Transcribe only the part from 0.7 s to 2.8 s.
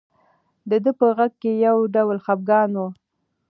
ده په غږ کې یو ډول خپګان